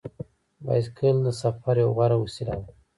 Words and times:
بایسکل 0.65 1.15
د 1.23 1.27
سفر 1.41 1.75
یوه 1.83 1.93
غوره 1.95 2.17
وسیله 2.23 2.55
ده. 2.63 2.71